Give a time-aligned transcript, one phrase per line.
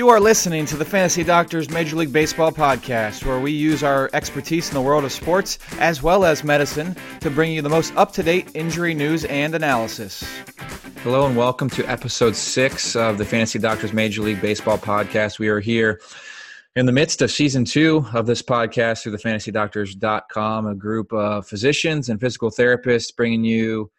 [0.00, 4.08] You are listening to the Fantasy Doctors Major League Baseball podcast, where we use our
[4.14, 7.94] expertise in the world of sports as well as medicine to bring you the most
[7.96, 10.24] up to date injury news and analysis.
[11.02, 15.38] Hello, and welcome to episode six of the Fantasy Doctors Major League Baseball podcast.
[15.38, 16.00] We are here
[16.76, 21.46] in the midst of season two of this podcast through the fantasydoctors.com, a group of
[21.46, 23.90] physicians and physical therapists bringing you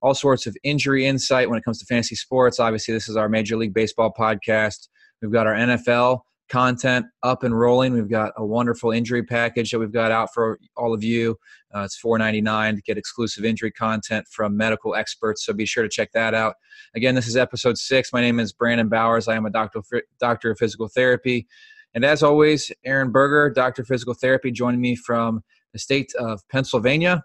[0.00, 2.58] all sorts of injury insight when it comes to fantasy sports.
[2.58, 4.88] Obviously, this is our Major League Baseball podcast
[5.20, 6.20] We've got our NFL
[6.50, 7.94] content up and rolling.
[7.94, 11.36] We've got a wonderful injury package that we've got out for all of you.
[11.74, 15.46] Uh, it's $4.99 to get exclusive injury content from medical experts.
[15.46, 16.56] So be sure to check that out.
[16.94, 18.12] Again, this is episode six.
[18.12, 19.28] My name is Brandon Bowers.
[19.28, 19.80] I am a doctor,
[20.18, 21.46] doctor of physical therapy.
[21.94, 25.42] And as always, Aaron Berger, doctor of physical therapy, joining me from
[25.72, 27.24] the state of Pennsylvania.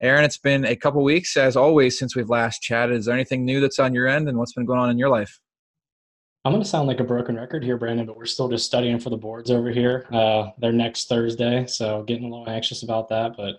[0.00, 2.96] Aaron, it's been a couple weeks, as always, since we've last chatted.
[2.96, 5.08] Is there anything new that's on your end, and what's been going on in your
[5.10, 5.38] life?
[6.44, 8.98] I'm going to sound like a broken record here, Brandon, but we're still just studying
[8.98, 10.06] for the boards over here.
[10.12, 13.36] Uh, they're next Thursday, so getting a little anxious about that.
[13.36, 13.58] But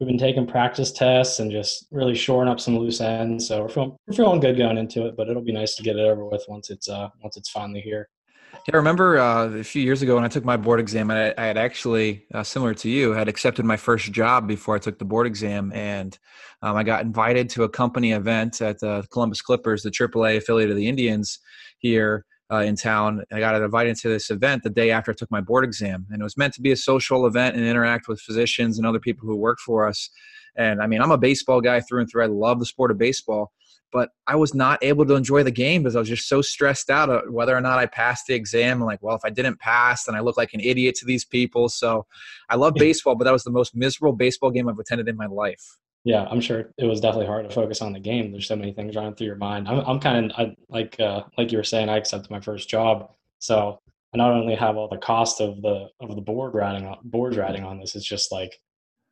[0.00, 3.48] we've been taking practice tests and just really shoring up some loose ends.
[3.48, 5.96] So we're feeling, we're feeling good going into it, but it'll be nice to get
[5.96, 8.08] it over with once it's uh, once it's finally here.
[8.54, 11.34] Yeah, I remember uh, a few years ago when I took my board exam, I,
[11.36, 14.98] I had actually, uh, similar to you, had accepted my first job before I took
[14.98, 16.18] the board exam, and
[16.62, 20.70] um, I got invited to a company event at the Columbus Clippers, the AAA affiliate
[20.70, 21.40] of the Indians
[21.84, 23.22] here uh, in town.
[23.30, 26.20] I got invited to this event the day after I took my board exam, and
[26.20, 29.28] it was meant to be a social event and interact with physicians and other people
[29.28, 30.08] who work for us.
[30.56, 32.24] And I mean, I'm a baseball guy through and through.
[32.24, 33.52] I love the sport of baseball,
[33.92, 36.88] but I was not able to enjoy the game because I was just so stressed
[36.88, 38.80] out whether or not I passed the exam.
[38.80, 41.26] I'm like, well, if I didn't pass, then I look like an idiot to these
[41.26, 41.68] people.
[41.68, 42.06] So
[42.48, 45.26] I love baseball, but that was the most miserable baseball game I've attended in my
[45.26, 48.30] life yeah, I'm sure it was definitely hard to focus on the game.
[48.30, 49.66] There's so many things running through your mind.
[49.66, 51.88] I'm, I'm kind of like uh, like you were saying.
[51.88, 53.80] I accepted my first job, so
[54.12, 57.38] I not only have all the cost of the of the board riding on boards
[57.38, 57.96] riding on this.
[57.96, 58.60] It's just like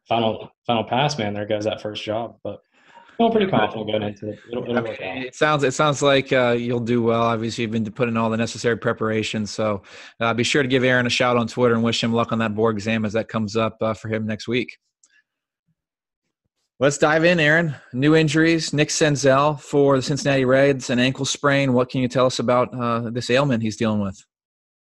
[0.07, 1.33] final final pass, man.
[1.33, 2.37] There goes that first job.
[2.45, 2.61] But
[3.19, 4.39] I'm pretty confident going into it.
[4.51, 4.85] It'll, it'll.
[4.87, 7.23] It sounds it sounds like uh, you'll do well.
[7.23, 9.47] Obviously, you've been putting all the necessary preparation.
[9.47, 9.83] So
[10.21, 12.39] uh, be sure to give Aaron a shout on Twitter and wish him luck on
[12.41, 14.77] that board exam as that comes up uh, for him next week.
[16.83, 17.77] Let's dive in, Aaron.
[17.93, 18.73] New injuries.
[18.73, 21.75] Nick Senzel for the Cincinnati Reds, an ankle sprain.
[21.75, 24.21] What can you tell us about uh, this ailment he's dealing with?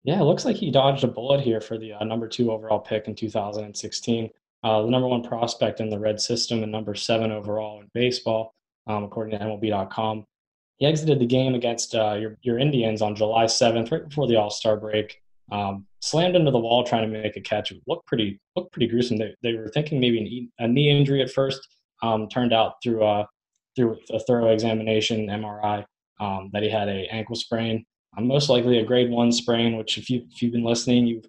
[0.04, 2.80] Yeah, it looks like he dodged a bullet here for the uh, number two overall
[2.80, 4.32] pick in 2016.
[4.64, 8.56] Uh, the number one prospect in the Red system and number seven overall in baseball,
[8.88, 10.26] um, according to MLB.com.
[10.78, 14.38] He exited the game against uh, your, your Indians on July 7th, right before the
[14.38, 15.22] All Star break.
[15.52, 17.72] Um, slammed into the wall trying to make a catch.
[17.72, 19.18] It looked pretty looked pretty gruesome.
[19.18, 21.68] They, they were thinking maybe an, a knee injury at first
[22.02, 23.28] um, turned out through a
[23.76, 25.86] through a thorough examination, MRI,
[26.20, 27.86] um, that he had a ankle sprain,
[28.18, 29.78] um, most likely a grade one sprain.
[29.78, 31.26] Which, if you if you've been listening, you've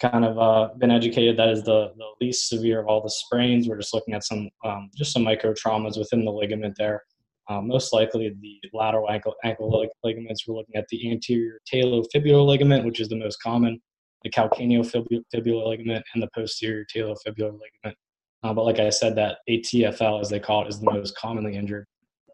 [0.00, 3.68] kind of uh, been educated that is the the least severe of all the sprains.
[3.68, 7.02] We're just looking at some um, just some micro traumas within the ligament there.
[7.48, 10.46] Um, most likely the lateral ankle ankle ligaments.
[10.46, 13.80] We're looking at the anterior talofibular ligament, which is the most common,
[14.22, 17.96] the calcaneofibular ligament, and the posterior talofibular ligament.
[18.42, 21.56] Uh, but like I said, that ATFL, as they call it, is the most commonly
[21.56, 21.86] injured.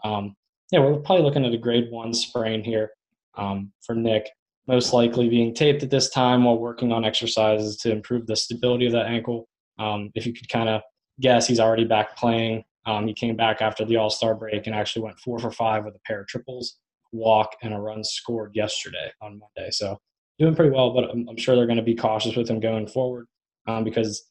[0.05, 0.35] Um,
[0.73, 2.91] yeah, we're probably looking at a grade one sprain here
[3.37, 4.29] um, for Nick,
[4.67, 8.87] most likely being taped at this time while working on exercises to improve the stability
[8.87, 9.49] of that ankle.
[9.79, 10.83] Um, if you could kind of
[11.21, 12.65] guess, he's already back playing.
[12.87, 15.85] Um, he came back after the All Star break and actually went four for five
[15.85, 16.79] with a pair of triples,
[17.13, 19.71] walk, and a run scored yesterday on Monday.
[19.71, 19.99] So
[20.39, 22.87] doing pretty well, but I'm, I'm sure they're going to be cautious with him going
[22.87, 23.27] forward
[23.67, 24.25] um, because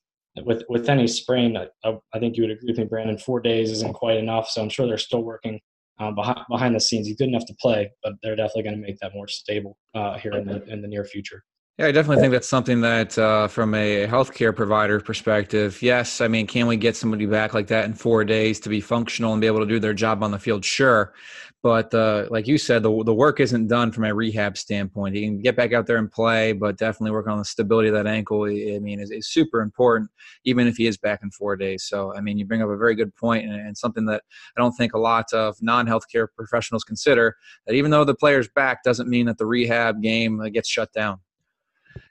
[0.46, 1.68] with with any sprain, I,
[2.14, 3.18] I, think you would agree with me, Brandon.
[3.18, 5.60] Four days isn't quite enough, so I'm sure they're still working
[6.00, 7.08] um, behind behind the scenes.
[7.08, 10.18] He's good enough to play, but they're definitely going to make that more stable uh,
[10.18, 11.44] here in the in the near future.
[11.78, 16.22] Yeah, I definitely think that's something that, uh, from a healthcare provider perspective, yes.
[16.22, 19.34] I mean, can we get somebody back like that in four days to be functional
[19.34, 20.66] and be able to do their job on the field?
[20.66, 21.14] Sure.
[21.62, 25.16] But uh, like you said, the, the work isn't done from a rehab standpoint.
[25.16, 27.94] He can get back out there and play, but definitely work on the stability of
[27.94, 28.46] that ankle.
[28.46, 30.10] I mean, is, is super important,
[30.46, 31.84] even if he is back in four days.
[31.84, 34.24] So, I mean, you bring up a very good point and, and something that
[34.58, 37.36] I don't think a lot of non-healthcare professionals consider.
[37.68, 40.92] That even though the player's back, doesn't mean that the rehab game uh, gets shut
[40.92, 41.20] down.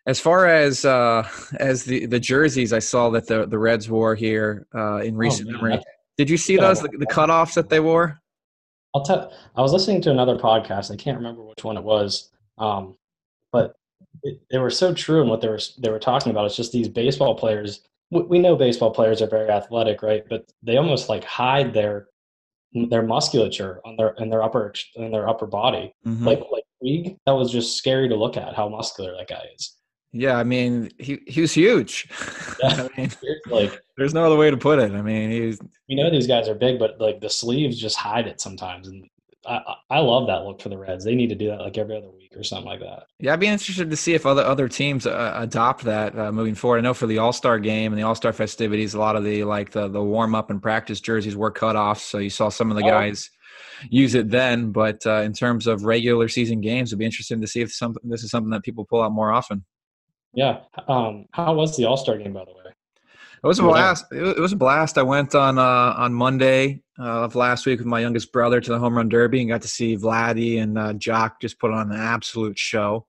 [0.07, 1.29] As far as uh,
[1.59, 5.19] as the, the jerseys, I saw that the, the Reds wore here uh, in oh,
[5.19, 5.83] recent oh, memory.
[6.17, 8.21] Did you see those the, the cutoffs that they wore?
[8.95, 9.33] I'll tell.
[9.55, 10.91] I was listening to another podcast.
[10.91, 12.97] I can't remember which one it was, um,
[13.53, 13.77] but
[14.23, 16.47] it, they were so true in what they were they were talking about.
[16.47, 17.83] It's just these baseball players.
[18.11, 20.25] We know baseball players are very athletic, right?
[20.31, 22.09] But they almost like hide their
[22.73, 25.93] their musculature on their in their upper in their upper body.
[26.07, 26.27] Mm-hmm.
[26.27, 29.77] Like like league that was just scary to look at how muscular that guy is.
[30.13, 32.09] Yeah, I mean, he he was huge.
[32.63, 33.11] Yeah, I mean,
[33.51, 34.93] like there's no other way to put it.
[34.93, 35.59] I mean, he's.
[35.89, 39.07] You know, these guys are big, but like the sleeves just hide it sometimes, and
[39.47, 39.61] I
[39.91, 41.05] I love that look for the Reds.
[41.05, 43.09] They need to do that like every other week or something like that.
[43.19, 46.55] Yeah, I'd be interested to see if other other teams uh, adopt that uh, moving
[46.55, 46.79] forward.
[46.79, 49.25] I know for the All Star game and the All Star festivities, a lot of
[49.25, 52.49] the like the the warm up and practice jerseys were cut off, so you saw
[52.49, 52.89] some of the oh.
[52.89, 53.31] guys
[53.91, 54.73] use it then.
[54.73, 57.95] But uh, in terms of regular season games, it'd be interesting to see if some
[58.05, 59.65] this is something that people pull out more often.
[60.33, 60.61] Yeah.
[60.89, 62.73] Um, how was the All Star game, by the way?
[63.43, 64.07] It was a blast.
[64.13, 64.99] It was a blast.
[64.99, 68.71] I went on uh, on Monday uh, of last week with my youngest brother to
[68.71, 71.93] the home run derby and got to see Vladdy and uh, Joc just put on
[71.93, 73.07] an absolute show.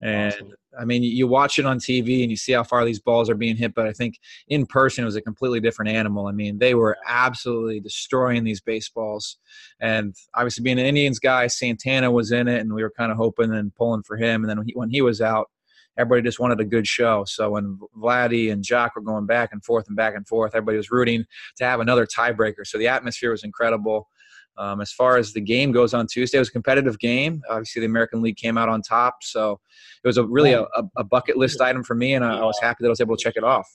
[0.00, 0.52] And awesome.
[0.78, 3.34] I mean, you watch it on TV and you see how far these balls are
[3.34, 6.26] being hit, but I think in person it was a completely different animal.
[6.26, 9.38] I mean, they were absolutely destroying these baseballs.
[9.80, 13.18] And obviously, being an Indians guy, Santana was in it, and we were kind of
[13.18, 14.42] hoping and pulling for him.
[14.42, 15.50] And then when he, was out,
[15.98, 17.24] everybody just wanted a good show.
[17.26, 20.76] So when Vladdy and Joc were going back and forth and back and forth, everybody
[20.76, 21.24] was rooting
[21.56, 22.64] to have another tiebreaker.
[22.64, 24.08] So the atmosphere was incredible.
[24.58, 27.42] Um, as far as the game goes on Tuesday, it was a competitive game.
[27.48, 29.60] Obviously, the American League came out on top, so
[30.04, 30.66] it was a really a,
[30.96, 33.16] a bucket list item for me, and I, I was happy that I was able
[33.16, 33.66] to check it off.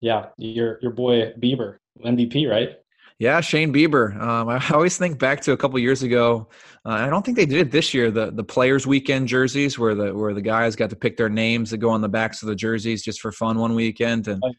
[0.00, 2.76] Yeah, your your boy Bieber MVP, right?
[3.18, 4.16] Yeah, Shane Bieber.
[4.20, 6.48] Um, I always think back to a couple years ago.
[6.84, 8.10] Uh, I don't think they did it this year.
[8.10, 11.70] The the Players Weekend jerseys, where the where the guys got to pick their names
[11.70, 14.28] that go on the backs of the jerseys just for fun one weekend.
[14.28, 14.52] And oh,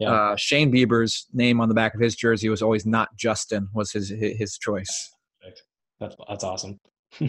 [0.00, 0.10] yeah.
[0.10, 3.68] uh, Shane Bieber's name on the back of his jersey was always not Justin.
[3.74, 5.10] Was his his choice.
[6.00, 6.78] That's that's awesome.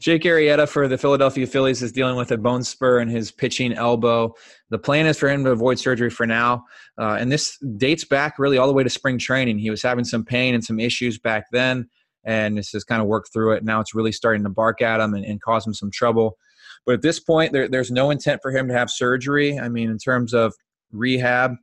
[0.00, 3.72] Jake Arrieta for the Philadelphia Phillies is dealing with a bone spur in his pitching
[3.72, 4.34] elbow.
[4.70, 6.64] The plan is for him to avoid surgery for now.
[6.98, 9.58] Uh, and this dates back really all the way to spring training.
[9.58, 11.88] He was having some pain and some issues back then,
[12.24, 13.64] and this has kind of worked through it.
[13.64, 16.38] Now it's really starting to bark at him and, and cause him some trouble.
[16.86, 19.58] But at this point, there, there's no intent for him to have surgery.
[19.58, 20.54] I mean, in terms of
[20.90, 21.54] rehab,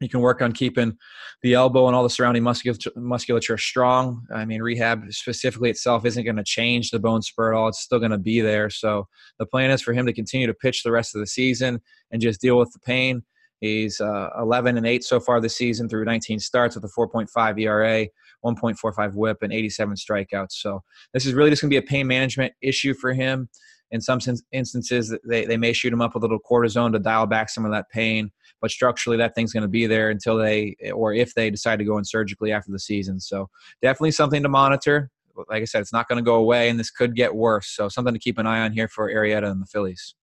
[0.00, 0.96] you can work on keeping
[1.42, 4.26] the elbow and all the surrounding musculature, strong.
[4.34, 7.68] I mean, rehab specifically itself isn't going to change the bone spur at all.
[7.68, 8.70] It's still going to be there.
[8.70, 9.08] So
[9.38, 11.80] the plan is for him to continue to pitch the rest of the season
[12.10, 13.22] and just deal with the pain.
[13.60, 17.60] He's uh, 11 and 8 so far this season through 19 starts with a 4.5
[17.60, 18.06] ERA,
[18.44, 20.52] 1.45 WHIP, and 87 strikeouts.
[20.52, 23.48] So this is really just going to be a pain management issue for him.
[23.90, 24.20] In some
[24.52, 27.64] instances, they, they may shoot him up with a little cortisone to dial back some
[27.64, 31.34] of that pain but structurally that thing's going to be there until they or if
[31.34, 33.20] they decide to go in surgically after the season.
[33.20, 33.48] So
[33.82, 35.10] definitely something to monitor.
[35.48, 37.68] Like I said, it's not going to go away, and this could get worse.
[37.68, 40.14] So something to keep an eye on here for Arrieta and the Phillies.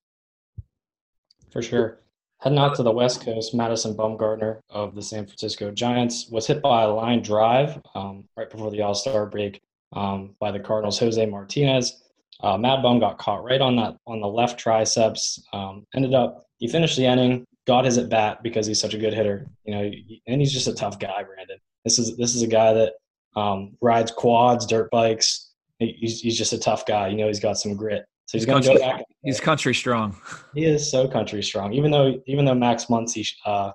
[1.51, 1.99] For sure.
[2.41, 6.61] Heading out to the West Coast, Madison Bumgarner of the San Francisco Giants was hit
[6.61, 9.61] by a line drive um, right before the All Star break
[9.93, 12.03] um, by the Cardinals' Jose Martinez.
[12.41, 15.41] Uh, Mad Bum got caught right on that on the left triceps.
[15.53, 18.97] Um, ended up he finished the inning got his at bat because he's such a
[18.97, 19.47] good hitter.
[19.63, 19.91] You know,
[20.27, 21.57] and he's just a tough guy, Brandon.
[21.83, 22.93] This is this is a guy that
[23.35, 25.51] um, rides quads, dirt bikes.
[25.79, 27.09] He's, he's just a tough guy.
[27.09, 28.05] You know, he's got some grit.
[28.27, 29.03] So he's, he's going to go back.
[29.23, 30.15] He's country strong.
[30.53, 31.73] He is so country strong.
[31.73, 33.71] Even though even though Max Muncy uh,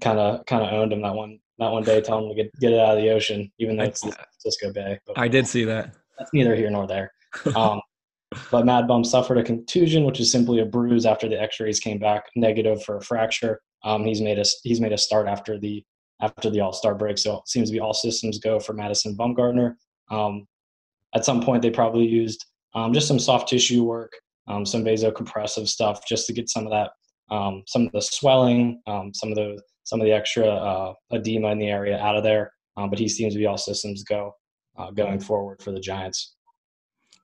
[0.00, 2.60] kind of kind of owned him that one that one day, telling him to get
[2.60, 4.98] get it out of the ocean, even though it's the Cisco Bay.
[5.06, 5.94] But I did see that.
[6.18, 7.12] That's neither here nor there.
[7.56, 7.80] Um,
[8.50, 11.98] but Mad Bum suffered a contusion, which is simply a bruise after the X-rays came
[11.98, 13.60] back negative for a fracture.
[13.84, 15.84] Um, he's made a he's made a start after the
[16.20, 19.16] after the All Star break, so it seems to be all systems go for Madison
[19.16, 19.74] Bumgarner.
[20.10, 20.46] Um,
[21.14, 24.12] at some point, they probably used um, just some soft tissue work,
[24.46, 26.90] um, some vasocompressive stuff, just to get some of that,
[27.34, 31.48] um, some of the swelling, um, some of the some of the extra uh, edema
[31.48, 32.52] in the area out of there.
[32.76, 34.32] but he seems to be all systems go
[34.78, 36.36] uh, going forward for the Giants.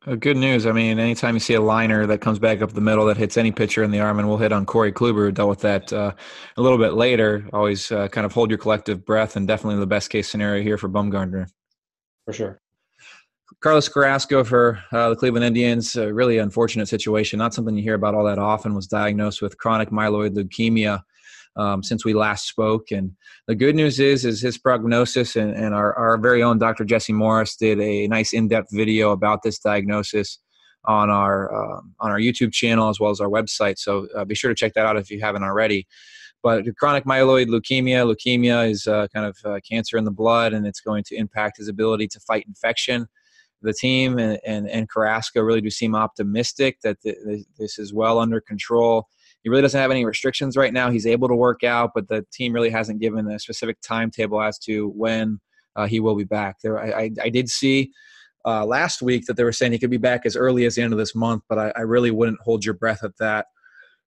[0.07, 0.64] Uh, good news.
[0.64, 3.37] I mean, anytime you see a liner that comes back up the middle that hits
[3.37, 5.93] any pitcher in the arm, and we'll hit on Corey Kluber, who dealt with that
[5.93, 6.12] uh,
[6.57, 7.45] a little bit later.
[7.52, 10.78] Always uh, kind of hold your collective breath, and definitely the best case scenario here
[10.78, 11.49] for Bumgarner.
[12.26, 12.61] For sure.
[13.61, 17.38] Carlos Carrasco for uh, the Cleveland Indians, a really unfortunate situation.
[17.38, 18.75] Not something you hear about all that often.
[18.75, 21.02] Was diagnosed with chronic myeloid leukemia
[21.59, 22.91] um, since we last spoke.
[22.91, 23.12] And
[23.47, 26.85] the good news is, is his prognosis, and, and our, our very own Dr.
[26.85, 30.38] Jesse Morris did a nice in-depth video about this diagnosis
[30.85, 33.79] on our um, on our YouTube channel as well as our website.
[33.79, 35.87] So uh, be sure to check that out if you haven't already.
[36.41, 40.67] But chronic myeloid leukemia, leukemia is uh, kind of uh, cancer in the blood, and
[40.67, 43.09] it's going to impact his ability to fight infection.
[43.61, 47.17] The team and, and, and Carrasco really do seem optimistic that th-
[47.59, 49.09] this is well under control
[49.42, 50.90] he really doesn't have any restrictions right now.
[50.90, 54.59] He's able to work out, but the team really hasn't given a specific timetable as
[54.61, 55.40] to when
[55.76, 56.57] uh, he will be back.
[56.62, 57.92] There, I, I, I, did see
[58.45, 60.83] uh, last week that they were saying he could be back as early as the
[60.83, 63.47] end of this month, but I, I really wouldn't hold your breath at that.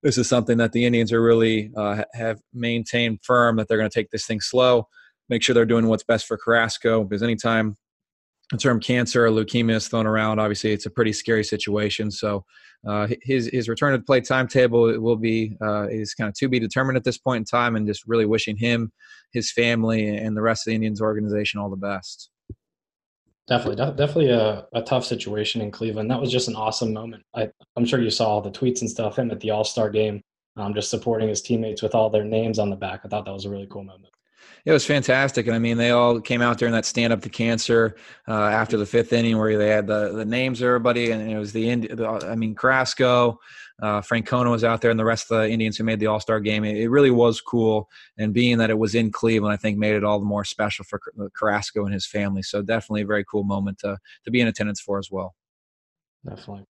[0.04, 3.90] This is something that the Indians are really uh, have maintained firm that they're going
[3.90, 4.88] to take this thing slow,
[5.30, 7.04] make sure they're doing what's best for Carrasco.
[7.04, 7.78] Because anytime
[8.52, 12.12] the term cancer or leukemia is thrown around, obviously it's a pretty scary situation.
[12.12, 12.46] So
[12.88, 16.50] uh, his his return to the play timetable will be uh, is kind of to
[16.50, 18.92] be determined at this point in time, and just really wishing him,
[19.32, 22.30] his family, and the rest of the Indians organization all the best.
[23.48, 26.10] Definitely, definitely a, a tough situation in Cleveland.
[26.10, 27.24] That was just an awesome moment.
[27.36, 29.18] I, I'm sure you saw all the tweets and stuff.
[29.18, 30.22] Him at the All Star game,
[30.58, 33.02] um, just supporting his teammates with all their names on the back.
[33.04, 34.14] I thought that was a really cool moment.
[34.66, 37.30] It was fantastic, and I mean, they all came out during that stand up to
[37.30, 37.96] cancer
[38.28, 41.38] uh, after the fifth inning, where they had the the names of everybody, and it
[41.38, 43.40] was the, the I mean, Carrasco,
[43.82, 46.20] uh, Francona was out there, and the rest of the Indians who made the All
[46.20, 46.64] Star game.
[46.64, 49.96] It, it, really was cool, and being that it was in Cleveland, I think made
[49.96, 51.00] it all the more special for
[51.36, 52.44] Carrasco and his family.
[52.44, 55.34] So definitely a very cool moment to to be in attendance for as well.
[56.24, 56.66] Definitely.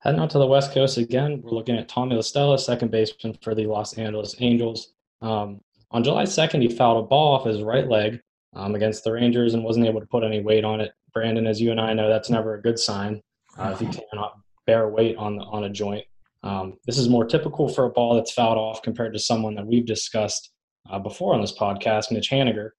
[0.00, 3.36] Heading out to the West Coast again, we're looking at Tommy La Stella, second baseman
[3.42, 4.94] for the Los Angeles Angels.
[5.20, 5.60] Um,
[5.90, 8.20] on July 2nd, he fouled a ball off his right leg
[8.54, 10.92] um, against the Rangers and wasn't able to put any weight on it.
[11.12, 13.20] Brandon, as you and I know, that's never a good sign
[13.58, 14.34] uh, if you cannot
[14.66, 16.04] bear weight on the, on a joint.
[16.42, 19.66] Um, this is more typical for a ball that's fouled off compared to someone that
[19.66, 20.50] we've discussed
[20.90, 22.70] uh, before on this podcast, Mitch Haniger.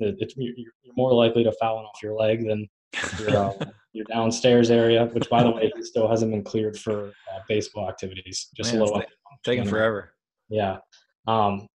[0.00, 0.64] You're
[0.96, 2.68] more likely to foul off your leg than
[3.20, 3.52] your, uh,
[3.92, 8.48] your downstairs area, which, by the way, still hasn't been cleared for uh, baseball activities.
[8.56, 9.02] Just Man, a little
[9.44, 10.14] taking forever.
[10.48, 10.78] Yeah.
[11.28, 11.68] Um,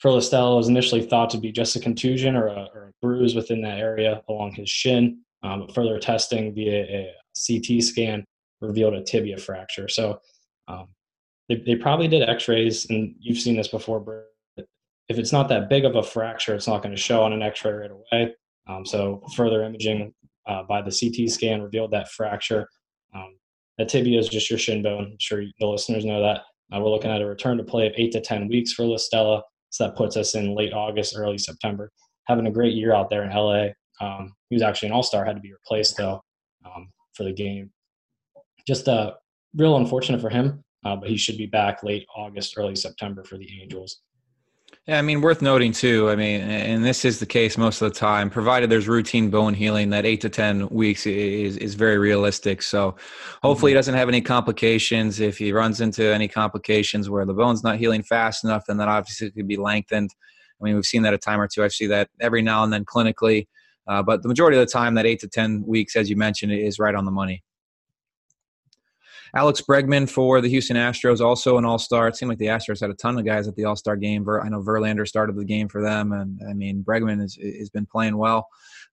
[0.00, 2.92] for La Stella was initially thought to be just a contusion or a, or a
[3.02, 5.20] bruise within that area along his shin.
[5.42, 8.24] Um, but further testing via a CT scan
[8.60, 9.88] revealed a tibia fracture.
[9.88, 10.20] So
[10.68, 10.88] um,
[11.50, 14.24] they, they probably did x-rays and you've seen this before
[15.08, 17.42] if it's not that big of a fracture it's not going to show on an
[17.42, 18.34] x-ray right away
[18.68, 20.14] um, so further imaging
[20.46, 22.68] uh, by the ct scan revealed that fracture
[23.14, 23.36] um,
[23.78, 26.42] the tibia is just your shin bone i'm sure the listeners know that
[26.72, 28.96] uh, we're looking at a return to play of 8 to 10 weeks for La
[28.96, 31.90] Stella so that puts us in late august early september.
[32.26, 33.68] Having a great year out there in la
[34.00, 36.20] um, he was actually an all-star had to be replaced though
[36.64, 37.70] um, for the game.
[38.66, 39.12] Just uh,
[39.54, 43.36] real unfortunate for him, uh, but he should be back late August, early September for
[43.36, 44.00] the Angels.
[44.86, 46.08] Yeah, I mean, worth noting too.
[46.08, 49.52] I mean, and this is the case most of the time, provided there's routine bone
[49.52, 52.62] healing, that eight to 10 weeks is, is very realistic.
[52.62, 52.96] So
[53.42, 53.76] hopefully mm-hmm.
[53.76, 55.20] he doesn't have any complications.
[55.20, 58.88] If he runs into any complications where the bone's not healing fast enough, then that
[58.88, 60.10] obviously could be lengthened.
[60.60, 61.62] I mean, we've seen that a time or two.
[61.62, 63.48] I see that every now and then clinically.
[63.86, 66.52] Uh, but the majority of the time, that eight to 10 weeks, as you mentioned,
[66.52, 67.42] is right on the money.
[69.34, 72.08] Alex Bregman for the Houston Astros, also an All Star.
[72.08, 74.28] It seemed like the Astros had a ton of guys at the All Star game.
[74.28, 77.86] I know Verlander started the game for them, and I mean Bregman has, has been
[77.86, 78.46] playing well.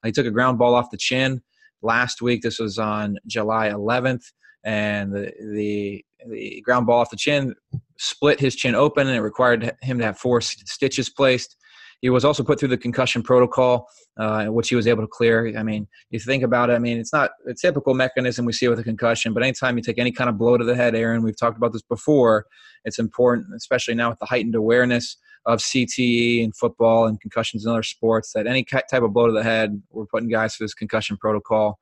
[0.04, 1.42] He took a ground ball off the chin
[1.82, 2.42] last week.
[2.42, 4.24] This was on July 11th,
[4.64, 7.54] and the, the the ground ball off the chin
[7.98, 11.58] split his chin open, and it required him to have four stitches placed.
[12.02, 13.88] He was also put through the concussion protocol,
[14.18, 15.58] uh, which he was able to clear.
[15.58, 16.74] I mean, you think about it.
[16.74, 19.84] I mean, it's not a typical mechanism we see with a concussion, but anytime you
[19.84, 22.46] take any kind of blow to the head, Aaron, we've talked about this before.
[22.86, 27.72] It's important, especially now with the heightened awareness of CTE and football and concussions in
[27.72, 30.74] other sports, that any type of blow to the head, we're putting guys through this
[30.74, 31.80] concussion protocol.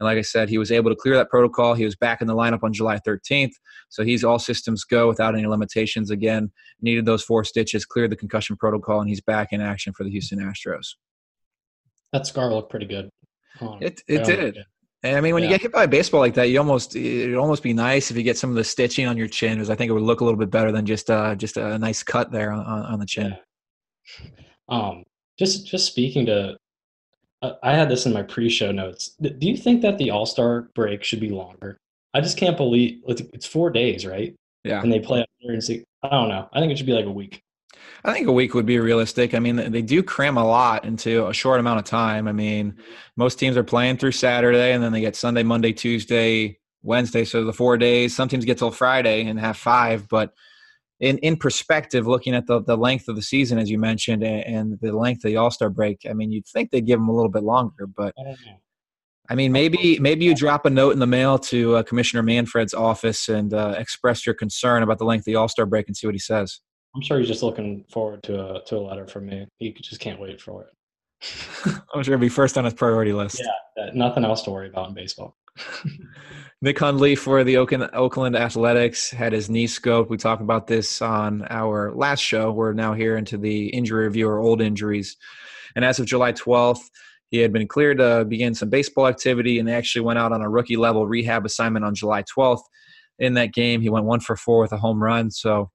[0.00, 1.74] And like I said, he was able to clear that protocol.
[1.74, 3.52] He was back in the lineup on July 13th.
[3.88, 6.10] So he's all systems go without any limitations.
[6.10, 10.04] Again, needed those four stitches, cleared the concussion protocol, and he's back in action for
[10.04, 10.94] the Houston Astros.
[12.12, 13.10] That scar looked pretty good.
[13.80, 14.58] It it did.
[15.02, 15.50] And I mean, when yeah.
[15.50, 18.16] you get hit by a baseball like that, you almost it'd almost be nice if
[18.16, 20.20] you get some of the stitching on your chin, because I think it would look
[20.20, 23.06] a little bit better than just uh just a nice cut there on, on the
[23.06, 23.36] chin.
[24.18, 24.28] Yeah.
[24.68, 25.04] Um,
[25.38, 26.56] just just speaking to
[27.40, 29.16] Uh, I had this in my pre-show notes.
[29.20, 31.78] Do you think that the All Star break should be longer?
[32.14, 34.34] I just can't believe it's four days, right?
[34.64, 35.24] Yeah, and they play
[36.02, 36.48] I don't know.
[36.52, 37.42] I think it should be like a week.
[38.04, 39.34] I think a week would be realistic.
[39.34, 42.28] I mean, they do cram a lot into a short amount of time.
[42.28, 42.76] I mean,
[43.16, 47.24] most teams are playing through Saturday, and then they get Sunday, Monday, Tuesday, Wednesday.
[47.24, 48.14] So the four days.
[48.14, 50.32] Some teams get till Friday and have five, but
[51.00, 54.44] in in perspective, looking at the the length of the season, as you mentioned, and,
[54.44, 57.08] and the length of the All Star break, I mean, you'd think they'd give them
[57.08, 58.14] a little bit longer, but.
[59.30, 62.72] I mean, maybe maybe you drop a note in the mail to uh, Commissioner Manfred's
[62.72, 65.94] office and uh, express your concern about the length of the All Star break and
[65.94, 66.60] see what he says.
[66.94, 69.46] I'm sure he's just looking forward to a to a letter from me.
[69.58, 70.70] He just can't wait for it.
[71.94, 73.42] I'm sure it'll be first on his priority list.
[73.76, 75.36] Yeah, nothing else to worry about in baseball.
[76.60, 80.08] Nick Hundley for the Oakland Athletics had his knee scoped.
[80.08, 82.50] We talked about this on our last show.
[82.50, 85.16] We're now here into the injury review or old injuries.
[85.76, 86.80] And as of July 12th,
[87.30, 90.40] He had been cleared to begin some baseball activity, and they actually went out on
[90.40, 92.62] a rookie level rehab assignment on July 12th.
[93.18, 95.30] In that game, he went one for four with a home run.
[95.30, 95.70] So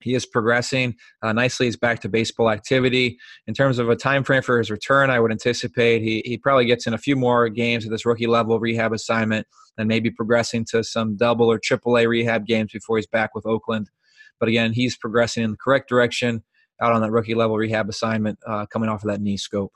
[0.00, 1.66] he is progressing uh, nicely.
[1.66, 3.18] He's back to baseball activity.
[3.46, 6.64] In terms of a time frame for his return, I would anticipate he, he probably
[6.64, 9.46] gets in a few more games at this rookie level rehab assignment
[9.78, 13.46] and maybe progressing to some double or triple A rehab games before he's back with
[13.46, 13.90] Oakland.
[14.38, 16.42] But again, he's progressing in the correct direction
[16.80, 19.72] out on that rookie level rehab assignment uh, coming off of that knee scope.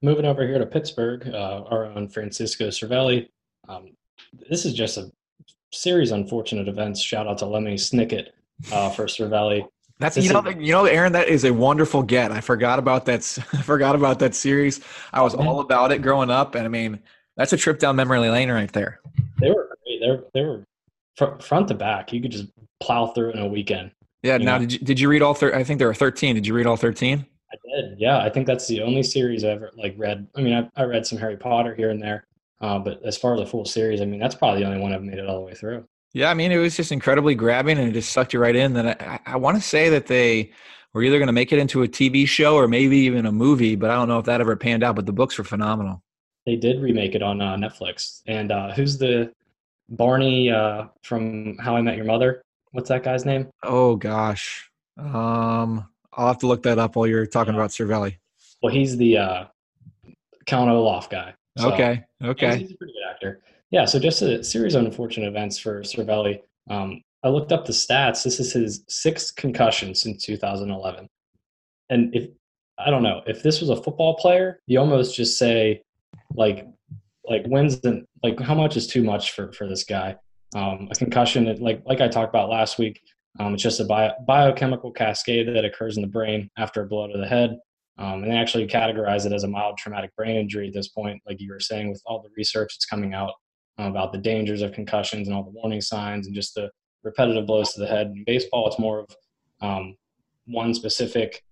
[0.00, 3.28] Moving over here to Pittsburgh, uh, our own Francisco Cervelli.
[3.68, 3.96] Um,
[4.48, 5.10] this is just a
[5.72, 7.00] series unfortunate events.
[7.00, 8.28] Shout out to Lemony Snicket
[8.72, 9.66] uh, for Cervelli.
[9.98, 12.30] That's this you know is, you know Aaron that is a wonderful get.
[12.30, 13.38] I forgot about that.
[13.52, 14.80] I forgot about that series.
[15.12, 17.00] I was all about it growing up, and I mean
[17.36, 19.00] that's a trip down memory lane right there.
[19.40, 20.00] They were great.
[20.00, 20.64] They were, they were
[21.16, 22.12] fr- front to back.
[22.12, 22.46] You could just
[22.80, 23.90] plow through in a weekend.
[24.22, 24.38] Yeah.
[24.38, 24.60] Now, know?
[24.60, 25.34] did you, did you read all?
[25.34, 26.36] Thir- I think there were thirteen.
[26.36, 27.26] Did you read all thirteen?
[27.52, 27.98] I did.
[27.98, 30.28] Yeah, I think that's the only series I ever like read.
[30.36, 32.26] I mean, I, I read some Harry Potter here and there,
[32.60, 34.92] uh, but as far as the full series, I mean, that's probably the only one
[34.92, 35.86] I've made it all the way through.
[36.12, 38.72] Yeah, I mean, it was just incredibly grabbing, and it just sucked you right in.
[38.72, 40.52] That I, I want to say that they
[40.92, 43.76] were either going to make it into a TV show or maybe even a movie,
[43.76, 44.96] but I don't know if that ever panned out.
[44.96, 46.02] But the books were phenomenal.
[46.46, 49.32] They did remake it on uh, Netflix, and uh, who's the
[49.90, 52.42] Barney uh, from How I Met Your Mother?
[52.72, 53.50] What's that guy's name?
[53.62, 57.60] Oh gosh, um, I'll have to look that up while you're talking yeah.
[57.60, 58.16] about Cervelli.
[58.62, 59.44] Well, he's the uh,
[60.46, 61.34] Count Olaf guy.
[61.58, 62.04] So okay.
[62.22, 62.58] Okay.
[62.58, 63.40] He's a pretty good actor.
[63.70, 63.84] Yeah.
[63.84, 66.40] So just a series of unfortunate events for Cervelli.
[66.70, 68.22] Um, I looked up the stats.
[68.22, 71.08] This is his sixth concussion since 2011.
[71.90, 72.28] And if
[72.78, 75.82] I don't know if this was a football player, you almost just say
[76.34, 76.66] like
[77.24, 80.16] like when's the like how much is too much for for this guy?
[80.54, 83.00] Um, a concussion, like like I talked about last week,
[83.38, 87.06] um, it's just a bio, biochemical cascade that occurs in the brain after a blow
[87.06, 87.58] to the head.
[87.98, 91.20] Um, and they actually categorize it as a mild traumatic brain injury at this point,
[91.26, 93.32] like you were saying, with all the research that's coming out
[93.78, 96.70] uh, about the dangers of concussions and all the warning signs and just the
[97.02, 98.12] repetitive blows to the head.
[98.14, 99.16] In baseball, it's more of
[99.60, 99.96] um,
[100.46, 101.42] one specific,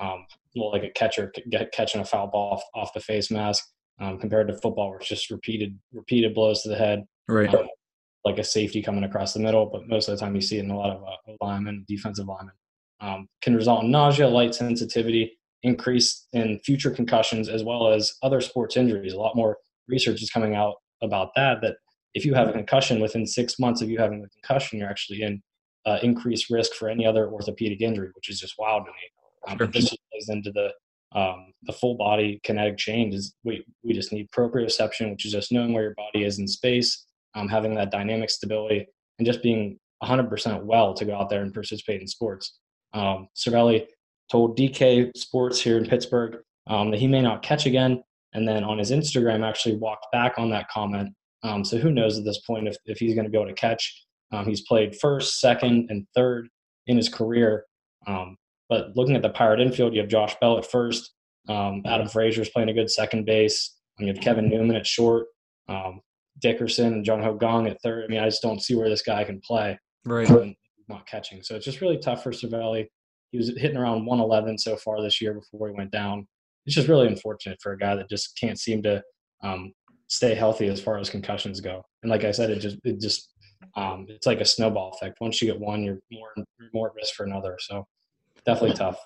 [0.00, 0.26] um,
[0.56, 1.32] well, like a catcher
[1.72, 3.64] catching a foul ball off, off the face mask,
[4.00, 7.04] um, compared to football, where it's just repeated repeated blows to the head.
[7.28, 7.52] Right.
[7.54, 7.68] Um,
[8.24, 10.64] like a safety coming across the middle, but most of the time you see it
[10.64, 12.54] in a lot of uh, linemen, defensive linemen.
[13.00, 18.40] Um, can result in nausea, light sensitivity, increase in future concussions as well as other
[18.40, 19.14] sports injuries.
[19.14, 21.60] A lot more research is coming out about that.
[21.62, 21.76] That
[22.14, 25.22] if you have a concussion within six months of you having the concussion, you're actually
[25.22, 25.42] in
[25.86, 29.48] uh, increased risk for any other orthopedic injury, which is just wild to me.
[29.48, 30.70] Um, but this plays into the
[31.18, 33.14] um, the full body kinetic change.
[33.14, 36.46] Is we we just need proprioception, which is just knowing where your body is in
[36.46, 38.86] space, um, having that dynamic stability,
[39.18, 42.58] and just being 100% well to go out there and participate in sports.
[42.92, 43.86] Um, Cervelli
[44.30, 48.02] told DK Sports here in Pittsburgh um, that he may not catch again.
[48.32, 51.10] And then on his Instagram, actually walked back on that comment.
[51.42, 53.54] Um, so who knows at this point if, if he's going to be able to
[53.54, 54.04] catch.
[54.32, 56.48] Um, he's played first, second, and third
[56.86, 57.64] in his career.
[58.06, 58.36] Um,
[58.68, 61.12] but looking at the Pirate infield, you have Josh Bell at first.
[61.48, 63.76] Um, Adam is playing a good second base.
[63.98, 65.26] You have Kevin Newman at short.
[65.68, 66.00] Um,
[66.40, 68.04] Dickerson and Jung Ho Kang at third.
[68.04, 69.78] I mean, I just don't see where this guy can play.
[70.04, 70.28] Right.
[70.88, 71.42] Not catching.
[71.42, 72.88] So it's just really tough for Cervelli.
[73.34, 76.28] He was hitting around 111 so far this year before he went down.
[76.66, 79.02] It's just really unfortunate for a guy that just can't seem to
[79.42, 79.72] um,
[80.06, 81.84] stay healthy as far as concussions go.
[82.04, 83.32] And like I said, it just it just
[83.76, 85.18] um, it's like a snowball effect.
[85.20, 87.56] Once you get one, you're more you're more at risk for another.
[87.58, 87.88] So
[88.46, 89.00] definitely tough.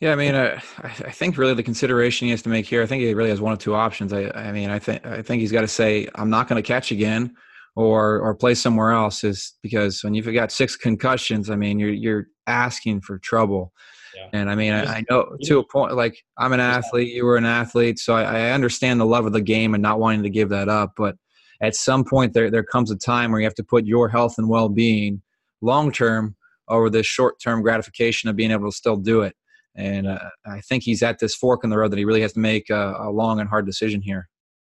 [0.00, 2.82] Yeah, I mean, uh, I think really the consideration he has to make here.
[2.82, 4.14] I think he really has one of two options.
[4.14, 6.66] I, I mean, I think I think he's got to say, "I'm not going to
[6.66, 7.34] catch again,"
[7.74, 11.92] or or play somewhere else is because when you've got six concussions, I mean, you're
[11.92, 13.72] you're asking for trouble.
[14.14, 14.28] Yeah.
[14.32, 17.36] And I mean, I, I, know to a point, like I'm an athlete, you were
[17.36, 20.30] an athlete, so I, I, understand the love of the game and not wanting to
[20.30, 20.94] give that up.
[20.96, 21.16] But
[21.60, 24.36] at some point, there there comes a time where you have to put your health
[24.38, 25.20] and well being
[25.60, 26.34] long term
[26.68, 29.34] over this short term gratification of being able to still do it.
[29.74, 32.32] And uh, I think he's at this fork in the road that he really has
[32.32, 34.28] to make a, a long and hard decision here.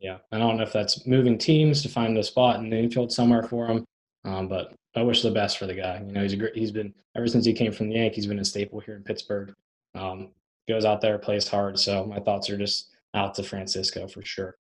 [0.01, 3.13] Yeah, I don't know if that's moving teams to find a spot in the infield
[3.13, 3.85] somewhere for him,
[4.27, 6.03] um, but I wish the best for the guy.
[6.05, 8.27] You know, he's a great, he's been ever since he came from the Yankees, he's
[8.27, 9.55] been a staple here in Pittsburgh.
[9.95, 10.33] Um,
[10.69, 11.79] goes out there, plays hard.
[11.79, 14.57] So my thoughts are just out to Francisco for sure.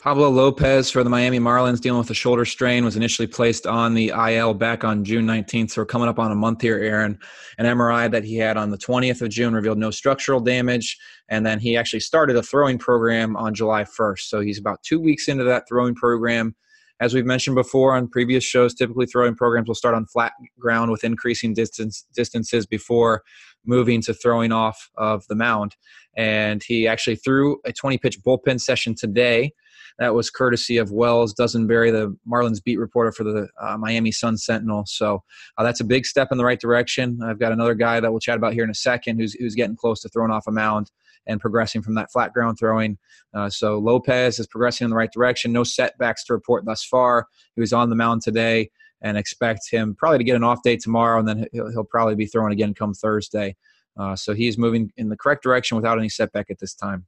[0.00, 3.94] Pablo Lopez for the Miami Marlins dealing with a shoulder strain was initially placed on
[3.94, 5.70] the IL back on June 19th.
[5.70, 7.18] So we're coming up on a month here, Aaron.
[7.58, 10.98] An MRI that he had on the 20th of June revealed no structural damage.
[11.30, 14.20] And then he actually started a throwing program on July 1st.
[14.20, 16.54] So he's about two weeks into that throwing program.
[17.00, 20.90] As we've mentioned before on previous shows, typically throwing programs will start on flat ground
[20.90, 23.22] with increasing distance distances before
[23.66, 25.74] moving to throwing off of the mound.
[26.16, 29.52] And he actually threw a 20 pitch bullpen session today.
[29.98, 34.38] That was courtesy of Wells Dusenbury, the Marlins beat reporter for the uh, Miami Sun
[34.38, 34.84] Sentinel.
[34.86, 35.22] So
[35.56, 37.20] uh, that's a big step in the right direction.
[37.24, 39.76] I've got another guy that we'll chat about here in a second who's, who's getting
[39.76, 40.90] close to throwing off a mound
[41.26, 42.98] and progressing from that flat ground throwing.
[43.32, 45.52] Uh, so Lopez is progressing in the right direction.
[45.52, 47.26] No setbacks to report thus far.
[47.54, 48.70] He was on the mound today
[49.02, 52.14] and expect him probably to get an off day tomorrow, and then he'll, he'll probably
[52.14, 53.56] be throwing again come Thursday.
[53.98, 57.06] Uh, so he's moving in the correct direction without any setback at this time.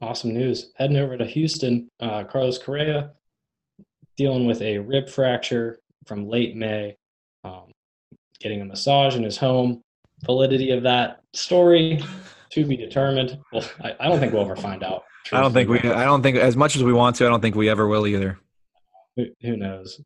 [0.00, 0.72] Awesome news.
[0.76, 3.12] Heading over to Houston, uh, Carlos Correa
[4.16, 6.96] dealing with a rib fracture from late May,
[7.44, 7.72] um,
[8.40, 9.82] getting a massage in his home.
[10.24, 12.00] Validity of that story
[12.52, 13.38] to be determined.
[13.52, 15.04] Well, I, I don't think we'll ever find out.
[15.32, 15.78] I don't think we.
[15.78, 17.26] I don't think as much as we want to.
[17.26, 18.38] I don't think we ever will either.
[19.16, 20.00] Who, who knows?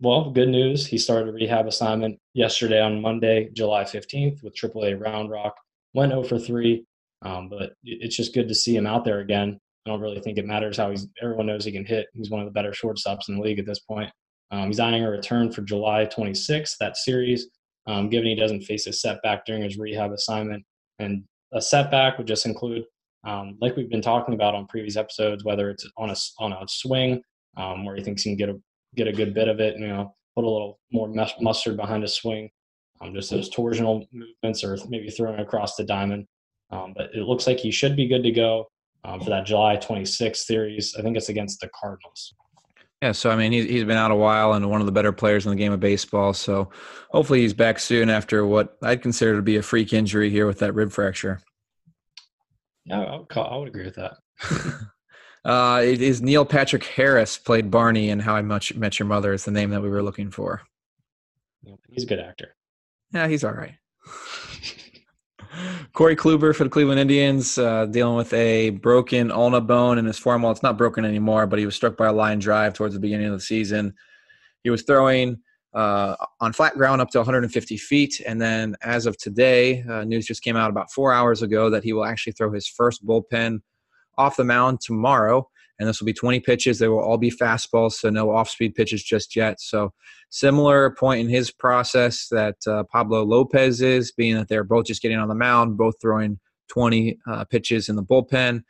[0.00, 0.86] Well, good news.
[0.86, 5.56] He started a rehab assignment yesterday on Monday, July 15th, with AAA Round Rock.
[5.92, 6.84] Went 0 for 3,
[7.22, 9.60] um, but it's just good to see him out there again.
[9.86, 11.06] I don't really think it matters how he's.
[11.22, 12.06] Everyone knows he can hit.
[12.14, 14.10] He's one of the better shortstops in the league at this point.
[14.50, 17.48] Um, he's eyeing a return for July 26th, that series,
[17.86, 20.64] um, given he doesn't face a setback during his rehab assignment.
[20.98, 22.84] And a setback would just include,
[23.24, 26.68] um, like we've been talking about on previous episodes, whether it's on a on a
[26.68, 27.22] swing
[27.56, 28.60] um, where he thinks he can get a
[28.96, 31.08] get a good bit of it, you know, put a little more
[31.40, 32.50] mustard behind a swing,
[33.00, 36.26] um, just those torsional movements, or maybe throwing across the diamond.
[36.70, 38.68] Um, but it looks like he should be good to go
[39.04, 40.94] um, for that July 26th series.
[40.96, 42.34] I think it's against the Cardinals.
[43.02, 45.12] Yeah, so I mean, he's he's been out a while and one of the better
[45.12, 46.34] players in the game of baseball.
[46.34, 46.70] So
[47.10, 50.58] hopefully he's back soon after what I'd consider to be a freak injury here with
[50.58, 51.40] that rib fracture.
[52.84, 54.16] Yeah, I would, I would agree with that.
[55.44, 59.32] uh, it is Neil Patrick Harris played Barney in How I Much Met Your Mother.
[59.32, 60.62] Is the name that we were looking for.
[61.88, 62.54] He's a good actor.
[63.12, 63.74] Yeah, he's all right.
[65.92, 70.18] Corey Kluber for the Cleveland Indians, uh, dealing with a broken ulna bone in his
[70.18, 70.42] forearm.
[70.42, 73.00] Well, it's not broken anymore, but he was struck by a line drive towards the
[73.00, 73.94] beginning of the season.
[74.62, 75.38] He was throwing
[75.74, 80.26] uh, on flat ground up to 150 feet, and then as of today, uh, news
[80.26, 83.60] just came out about four hours ago that he will actually throw his first bullpen
[84.16, 85.48] off the mound tomorrow
[85.80, 86.78] and this will be 20 pitches.
[86.78, 89.60] They will all be fastballs, so no off-speed pitches just yet.
[89.60, 89.92] So
[90.28, 95.00] similar point in his process that uh, Pablo Lopez is, being that they're both just
[95.00, 96.38] getting on the mound, both throwing
[96.68, 98.62] 20 uh, pitches in the bullpen.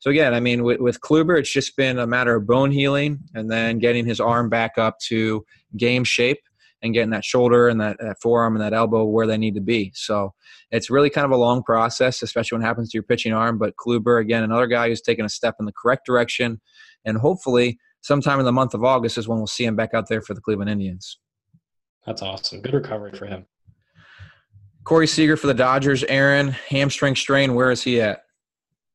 [0.00, 3.18] So again, I mean, with, with Kluber, it's just been a matter of bone healing
[3.34, 5.44] and then getting his arm back up to
[5.76, 6.38] game shape
[6.82, 9.60] and getting that shoulder and that, that, forearm and that elbow where they need to
[9.60, 9.92] be.
[9.94, 10.34] So
[10.70, 13.58] it's really kind of a long process, especially when it happens to your pitching arm.
[13.58, 16.60] But Kluber, again, another guy who's taken a step in the correct direction.
[17.04, 20.08] And hopefully, sometime in the month of August is when we'll see him back out
[20.08, 21.18] there for the Cleveland Indians.
[22.06, 22.62] That's awesome.
[22.62, 23.46] Good recovery for him.
[24.84, 26.04] Corey Seager for the Dodgers.
[26.04, 28.22] Aaron, hamstring strain, where is he at?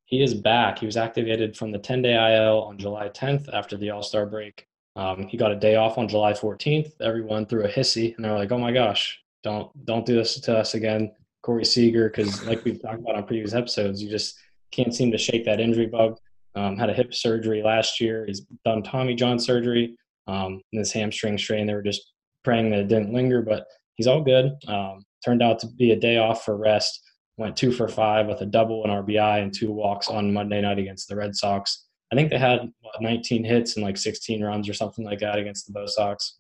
[0.06, 0.80] He is back.
[0.80, 4.26] He was activated from the 10 day IL on July 10th after the All Star
[4.26, 4.68] break.
[4.96, 6.92] Um, he got a day off on July 14th.
[7.02, 10.58] Everyone threw a hissy, and they're like, "Oh my gosh, don't don't do this to
[10.58, 14.38] us again, Corey Seager," because like we've talked about on previous episodes, you just
[14.72, 16.18] can't seem to shake that injury bug.
[16.56, 18.26] Um, had a hip surgery last year.
[18.28, 19.96] He's done Tommy John surgery.
[20.28, 24.08] Um, and this hamstring strain, they were just praying that it didn't linger, but he's
[24.08, 24.52] all good.
[24.68, 27.02] Um, turned out to be a day off for rest.
[27.38, 30.78] Went two for five with a double, and RBI, and two walks on Monday night
[30.78, 31.88] against the Red Sox.
[32.14, 35.40] I think they had what, 19 hits and like 16 runs or something like that
[35.40, 36.38] against the Bo Sox.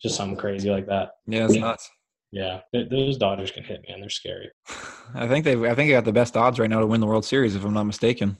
[0.00, 1.10] Just something crazy like that.
[1.26, 1.90] Yeah, it's nuts.
[2.30, 3.98] Yeah, those Dodgers can hit, man.
[3.98, 4.48] They're scary.
[5.14, 7.06] I think they I think they got the best odds right now to win the
[7.06, 8.36] World Series, if I'm not mistaken.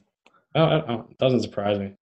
[0.54, 1.94] Oh, oh doesn't surprise me.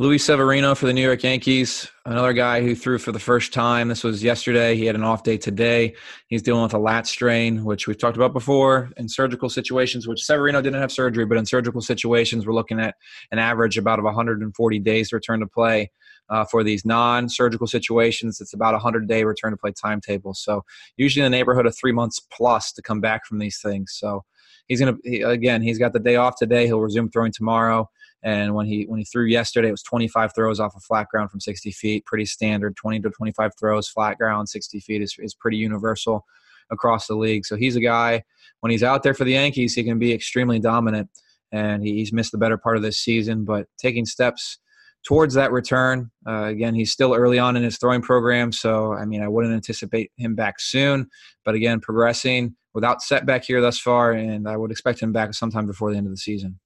[0.00, 3.88] Luis Severino for the New York Yankees, another guy who threw for the first time.
[3.88, 4.76] This was yesterday.
[4.76, 5.96] He had an off day today.
[6.28, 10.24] He's dealing with a lat strain, which we've talked about before in surgical situations, which
[10.24, 12.94] Severino didn't have surgery, but in surgical situations, we're looking at
[13.32, 15.90] an average about of 140 days to return to play.
[16.30, 20.32] Uh, for these non-surgical situations, it's about a 100-day return to play timetable.
[20.32, 20.62] So
[20.96, 23.96] usually in the neighborhood of three months plus to come back from these things.
[23.98, 24.24] So
[24.68, 27.88] he's to he, again he's got the day off today he'll resume throwing tomorrow
[28.22, 31.30] and when he when he threw yesterday, it was 25 throws off of flat ground
[31.30, 32.76] from 60 feet, pretty standard.
[32.76, 36.24] 20 to 25 throws flat ground, 60 feet is is pretty universal
[36.70, 37.46] across the league.
[37.46, 38.24] So he's a guy
[38.60, 41.08] when he's out there for the Yankees, he can be extremely dominant.
[41.52, 44.58] And he's missed the better part of this season, but taking steps
[45.02, 46.10] towards that return.
[46.26, 49.54] Uh, again, he's still early on in his throwing program, so I mean, I wouldn't
[49.54, 51.08] anticipate him back soon.
[51.44, 55.66] But again, progressing without setback here thus far, and I would expect him back sometime
[55.66, 56.58] before the end of the season.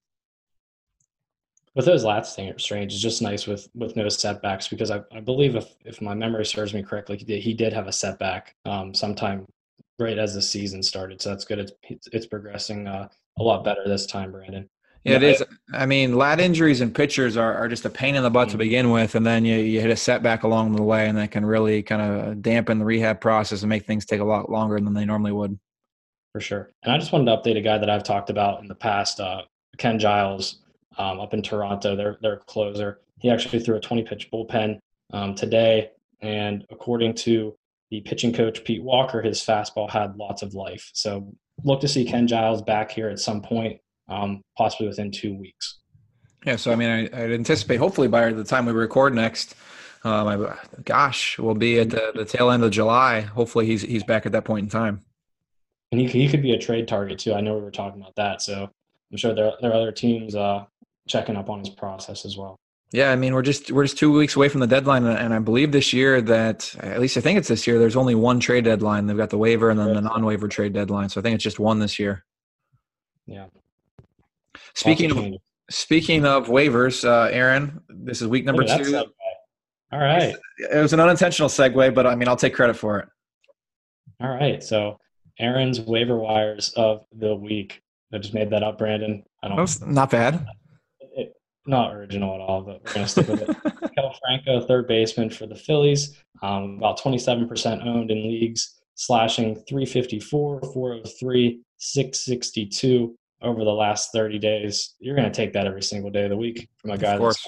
[1.74, 5.56] with those staying strange, it's just nice with with no setbacks because I, I believe
[5.56, 8.94] if if my memory serves me correctly, he did, he did have a setback um,
[8.94, 9.46] sometime
[9.98, 11.22] right as the season started.
[11.22, 11.72] So that's good.
[11.82, 14.68] It's it's progressing uh, a lot better this time, Brandon.
[15.04, 15.44] Yeah, it is.
[15.72, 18.52] I mean, lat injuries and pitchers are, are just a pain in the butt to
[18.52, 18.58] mm-hmm.
[18.58, 21.44] begin with, and then you, you hit a setback along the way, and that can
[21.44, 24.94] really kind of dampen the rehab process and make things take a lot longer than
[24.94, 25.58] they normally would.
[26.32, 26.70] For sure.
[26.82, 29.20] And I just wanted to update a guy that I've talked about in the past,
[29.20, 29.42] uh,
[29.76, 30.60] Ken Giles,
[30.96, 31.94] um, up in Toronto.
[31.94, 33.00] Their their closer.
[33.18, 34.78] He actually threw a 20 pitch bullpen
[35.12, 35.90] um, today,
[36.20, 37.54] and according to
[37.90, 40.90] the pitching coach Pete Walker, his fastball had lots of life.
[40.94, 41.32] So
[41.64, 45.80] look to see Ken Giles back here at some point um, possibly within two weeks.
[46.44, 49.54] Yeah, so I mean, I, would anticipate hopefully by the time we record next,
[50.04, 53.20] I, gosh, we'll be at the, the, tail end of July.
[53.20, 55.04] Hopefully, he's he's back at that point in time.
[55.92, 57.34] And he he could be a trade target too.
[57.34, 58.68] I know we were talking about that, so
[59.10, 60.64] I'm sure there there are other teams uh,
[61.06, 62.58] checking up on his process as well.
[62.92, 65.38] Yeah, I mean, we're just we're just two weeks away from the deadline, and I
[65.38, 67.78] believe this year that at least I think it's this year.
[67.78, 69.06] There's only one trade deadline.
[69.06, 71.08] They've got the waiver and then the non-waiver trade deadline.
[71.08, 72.24] So I think it's just one this year.
[73.26, 73.46] Yeah,
[74.74, 78.70] Speaking of speaking of waivers, uh, Aaron, this is week number two.
[78.70, 79.04] Segue.
[79.92, 80.34] All right.
[80.58, 83.08] It was an unintentional segue, but I mean, I'll take credit for it.
[84.20, 84.62] All right.
[84.62, 84.98] So
[85.42, 87.82] Aaron's waiver wires of the week.
[88.12, 89.24] I just made that up, Brandon.
[89.42, 89.56] I don't.
[89.86, 90.46] not bad.
[91.00, 91.34] It,
[91.66, 93.48] not original at all, but we're gonna stick with it.
[93.66, 100.60] Maikel Franco, third baseman for the Phillies, um, about 27% owned in leagues, slashing 354,
[100.60, 106.24] 403, 662 over the last 30 days, you're going to take that every single day
[106.24, 107.46] of the week from a guy that's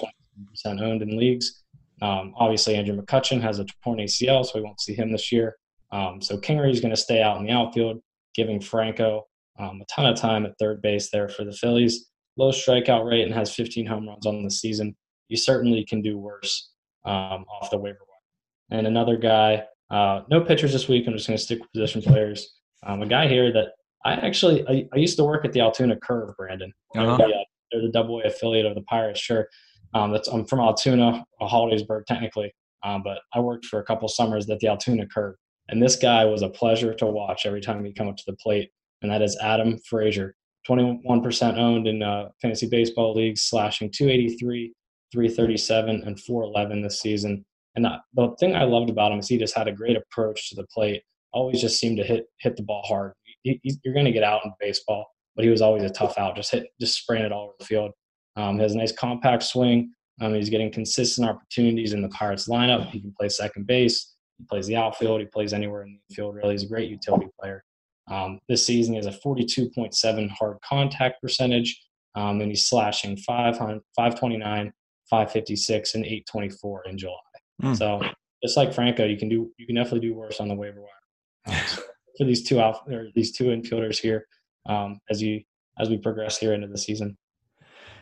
[0.65, 1.63] 20% owned in leagues.
[2.01, 5.55] Um, obviously, Andrew McCutchen has a torn ACL, so we won't see him this year.
[5.95, 8.01] Um, so Kingery is going to stay out in the outfield,
[8.33, 9.25] giving Franco
[9.57, 12.09] um, a ton of time at third base there for the Phillies.
[12.37, 14.95] Low strikeout rate and has 15 home runs on the season.
[15.29, 16.71] You certainly can do worse
[17.05, 18.77] um, off the waiver wire.
[18.77, 21.07] And another guy, uh, no pitchers this week.
[21.07, 22.55] I'm just going to stick with position players.
[22.85, 23.69] Um, a guy here that
[24.03, 26.73] I actually I, I, used to work at the Altoona Curve, Brandon.
[26.95, 27.17] Uh-huh.
[27.17, 29.19] They're, the, uh, they're, the double A affiliate of the Pirates.
[29.19, 29.47] Sure,
[29.93, 32.53] um, that's I'm from Altoona, a Hollidaysburg technically,
[32.83, 35.35] um, but I worked for a couple summers at the Altoona Curve,
[35.69, 38.37] and this guy was a pleasure to watch every time he come up to the
[38.37, 38.69] plate,
[39.01, 40.35] and that is Adam Frazier,
[40.67, 44.73] 21% owned in uh, fantasy baseball leagues, slashing 283,
[45.11, 47.45] 337, and 411 this season.
[47.75, 50.55] And the thing I loved about him is he just had a great approach to
[50.55, 51.03] the plate.
[51.33, 53.13] Always just seemed to hit hit the ball hard
[53.45, 56.35] he, you're going to get out in baseball, but he was always a tough out,
[56.35, 57.91] just hit, just spraying it all over the field.
[58.35, 59.93] Um, he has a nice compact swing.
[60.19, 62.89] Um, he's getting consistent opportunities in the Pirates lineup.
[62.89, 64.14] He can play second base.
[64.37, 65.21] He plays the outfield.
[65.21, 66.35] He plays anywhere in the field.
[66.35, 67.63] Really, he's a great utility player.
[68.09, 71.81] Um, this season, he has a 42.7 hard contact percentage,
[72.15, 74.73] um, and he's slashing 529,
[75.09, 77.13] 556, and 824 in July.
[77.63, 77.77] Mm.
[77.77, 78.01] So,
[78.43, 81.57] just like Franco, you can do you can definitely do worse on the waiver wire.
[81.57, 81.79] Um,
[82.17, 84.25] for these two out or these two infielders here
[84.67, 85.41] um, as you
[85.79, 87.17] as we progress here into the season.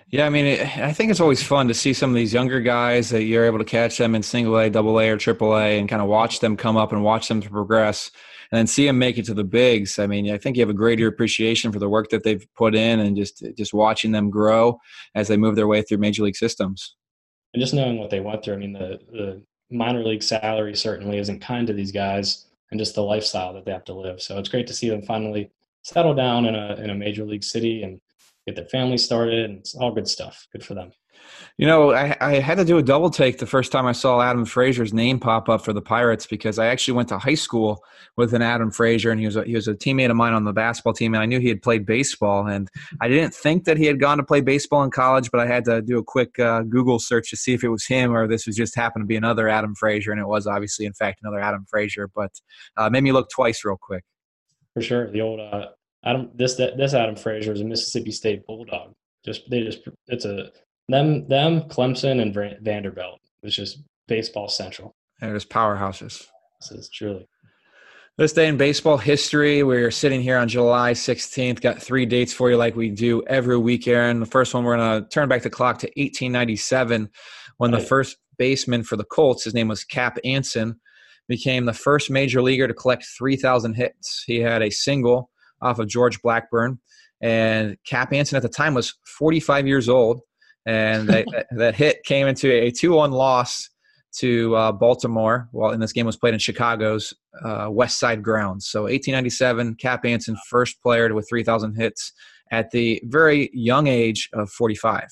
[0.09, 2.59] Yeah, I mean, it, I think it's always fun to see some of these younger
[2.59, 5.79] guys that you're able to catch them in single A, double A, or triple A,
[5.79, 8.11] and kind of watch them come up and watch them progress,
[8.51, 9.97] and then see them make it to the bigs.
[9.97, 12.75] I mean, I think you have a greater appreciation for the work that they've put
[12.75, 14.79] in, and just just watching them grow
[15.15, 16.95] as they move their way through major league systems.
[17.53, 18.55] And just knowing what they went through.
[18.55, 22.95] I mean, the the minor league salary certainly isn't kind to these guys and just
[22.95, 24.21] the lifestyle that they have to live.
[24.21, 25.51] So it's great to see them finally
[25.83, 27.99] settle down in a in a major league city and
[28.45, 30.47] get their family started, and it's all good stuff.
[30.51, 30.91] Good for them.
[31.57, 34.21] You know, I, I, had to do a double take the first time I saw
[34.21, 37.83] Adam Frazier's name pop up for the Pirates because I actually went to high school
[38.17, 40.43] with an Adam Frazier, and he was a, he was a teammate of mine on
[40.43, 42.69] the basketball team, and I knew he had played baseball, and
[43.01, 45.65] I didn't think that he had gone to play baseball in college, but I had
[45.65, 48.47] to do a quick uh, Google search to see if it was him or this
[48.47, 51.39] was just happened to be another Adam Frazier, and it was obviously, in fact, another
[51.39, 52.31] Adam Frazier, but
[52.77, 54.03] uh, made me look twice real quick.
[54.73, 55.67] For sure, the old uh,
[56.05, 58.93] Adam this this Adam Frazier is a Mississippi State Bulldog.
[59.25, 60.51] Just they just it's a
[60.89, 63.19] them, them, Clemson, and Vanderbilt.
[63.41, 64.95] It's just baseball central.
[65.19, 66.27] They're just powerhouses.
[66.59, 67.27] This is truly.
[68.17, 71.61] This day in baseball history, we're sitting here on July 16th.
[71.61, 74.19] Got three dates for you, like we do every week, Aaron.
[74.19, 77.09] The first one, we're going to turn back the clock to 1897
[77.57, 80.79] when the first baseman for the Colts, his name was Cap Anson,
[81.27, 84.23] became the first major leaguer to collect 3,000 hits.
[84.27, 85.31] He had a single
[85.63, 86.79] off of George Blackburn,
[87.21, 90.21] and Cap Anson at the time was 45 years old
[90.65, 93.69] and that, that hit came into a 2-1 loss
[94.19, 95.49] to uh, Baltimore.
[95.51, 98.67] Well, and this game was played in Chicago's uh, West Side grounds.
[98.67, 102.13] So 1897, Cap Anson, first player with 3,000 hits
[102.51, 105.07] at the very young age of 45.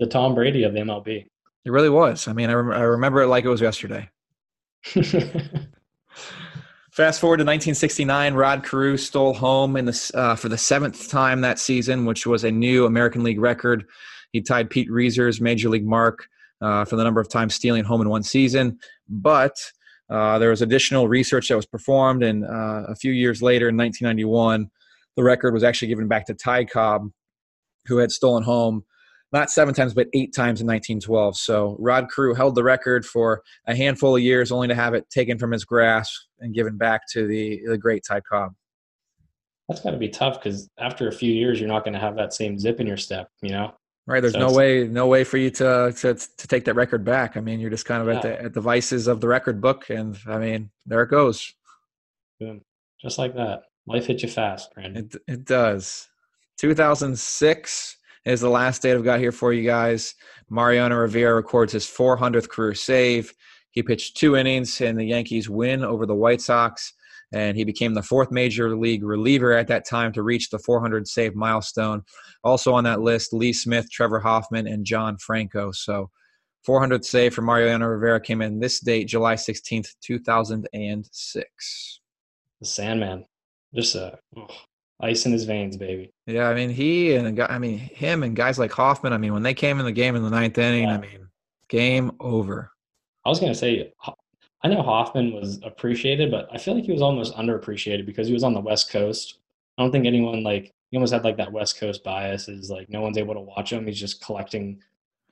[0.00, 1.26] the Tom Brady of the MLB.
[1.64, 2.26] It really was.
[2.26, 4.08] I mean, I, rem- I remember it like it was yesterday.
[7.00, 11.40] Fast forward to 1969, Rod Carew stole home in the, uh, for the seventh time
[11.40, 13.86] that season, which was a new American League record.
[14.32, 16.28] He tied Pete Reiser's major league mark
[16.60, 18.78] uh, for the number of times stealing home in one season.
[19.08, 19.56] But
[20.10, 23.78] uh, there was additional research that was performed, and uh, a few years later, in
[23.78, 24.68] 1991,
[25.16, 27.08] the record was actually given back to Ty Cobb,
[27.86, 28.84] who had stolen home
[29.32, 31.36] not seven times, but eight times in 1912.
[31.36, 35.08] So Rod Carew held the record for a handful of years, only to have it
[35.10, 38.52] taken from his grasp and given back to the, the great Ty Cobb.
[39.68, 42.16] That's got to be tough because after a few years, you're not going to have
[42.16, 43.72] that same zip in your step, you know?
[44.06, 44.20] Right.
[44.20, 47.36] There's so no way, no way for you to, to to take that record back.
[47.36, 48.16] I mean, you're just kind of yeah.
[48.16, 51.54] at the at the vices of the record book, and I mean, there it goes.
[52.40, 52.62] Boom.
[53.00, 55.08] Just like that, life hits you fast, Brandon.
[55.12, 56.08] It it does.
[56.58, 60.14] 2006 is the last date I've got here for you guys.
[60.48, 63.32] Mariano Rivera records his 400th career save.
[63.70, 66.92] He pitched two innings in the Yankees' win over the White Sox,
[67.32, 71.06] and he became the fourth major league reliever at that time to reach the 400
[71.06, 72.02] save milestone.
[72.42, 75.70] Also on that list, Lee Smith, Trevor Hoffman, and John Franco.
[75.70, 76.10] So
[76.66, 82.00] 400th save for Mariano Rivera came in this date, July 16th, 2006.
[82.60, 83.24] The Sandman.
[83.74, 84.48] Just a oh,
[85.02, 86.12] ice in his veins, baby.
[86.26, 89.12] Yeah, I mean he and I mean him and guys like Hoffman.
[89.12, 90.94] I mean when they came in the game in the ninth inning, yeah.
[90.94, 91.28] I mean
[91.68, 92.70] game over.
[93.24, 93.92] I was gonna say,
[94.62, 98.34] I know Hoffman was appreciated, but I feel like he was almost underappreciated because he
[98.34, 99.38] was on the West Coast.
[99.78, 102.48] I don't think anyone like he almost had like that West Coast bias.
[102.48, 103.86] Is like no one's able to watch him.
[103.86, 104.82] He's just collecting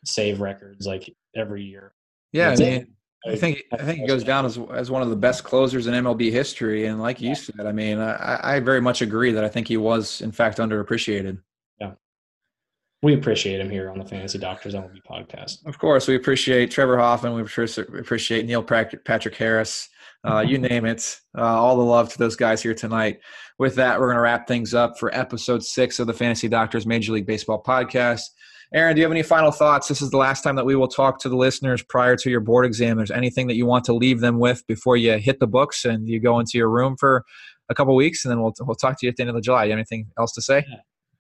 [0.05, 1.93] save records like every year.
[2.33, 2.95] Yeah, I mean,
[3.27, 5.95] I think I think he goes down as as one of the best closers in
[5.95, 6.87] MLB history.
[6.87, 9.77] And like you said, I mean, I, I very much agree that I think he
[9.77, 11.39] was in fact underappreciated.
[11.81, 11.93] Yeah,
[13.03, 15.67] we appreciate him here on the Fantasy Doctors MLB podcast.
[15.67, 17.35] Of course, we appreciate Trevor Hoffman.
[17.35, 19.89] We appreciate Neil Patrick Harris.
[20.25, 21.21] Uh, you name it.
[21.37, 23.21] Uh, all the love to those guys here tonight.
[23.59, 26.87] With that, we're going to wrap things up for episode six of the Fantasy Doctors
[26.87, 28.23] Major League Baseball podcast.
[28.75, 29.89] Aaron, do you have any final thoughts?
[29.89, 32.41] This is the last time that we will talk to the listeners prior to your
[32.41, 32.99] board exam.
[32.99, 36.07] There's anything that you want to leave them with before you hit the books and
[36.07, 37.25] you go into your room for
[37.71, 39.41] a couple weeks, and then we'll we'll talk to you at the end of the
[39.41, 39.65] July.
[39.65, 40.67] You have anything else to say?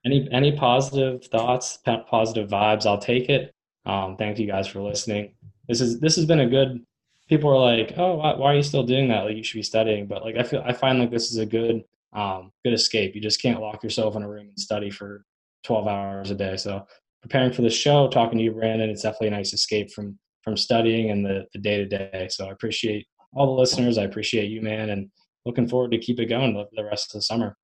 [0.04, 2.84] Any any positive thoughts, positive vibes?
[2.84, 3.54] I'll take it.
[3.86, 5.34] Um, thank you guys for listening.
[5.68, 6.84] This is this has been a good.
[7.28, 9.24] People are like, oh, why, why are you still doing that?
[9.24, 10.06] Like you should be studying.
[10.06, 11.82] But like I feel I find like this is a good
[12.12, 13.14] um, good escape.
[13.14, 15.24] You just can't lock yourself in a room and study for
[15.64, 16.56] 12 hours a day.
[16.56, 16.86] So
[17.22, 20.56] preparing for the show, talking to you, Brandon, it's definitely a nice escape from from
[20.56, 22.28] studying and the the day to day.
[22.30, 23.98] So I appreciate all the listeners.
[23.98, 25.10] I appreciate you, man, and
[25.44, 27.56] looking forward to keep it going the rest of the summer.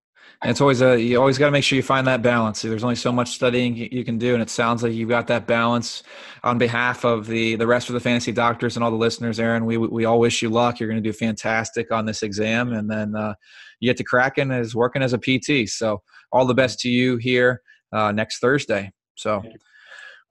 [0.42, 2.62] And it's always a you always got to make sure you find that balance.
[2.62, 5.46] There's only so much studying you can do, and it sounds like you've got that
[5.46, 6.02] balance.
[6.42, 9.64] On behalf of the the rest of the fantasy doctors and all the listeners, Aaron,
[9.64, 10.80] we we all wish you luck.
[10.80, 13.34] You're going to do fantastic on this exam, and then uh,
[13.80, 15.68] you get to Kraken is working as a PT.
[15.68, 17.62] So all the best to you here
[17.92, 18.92] uh, next Thursday.
[19.14, 19.42] So.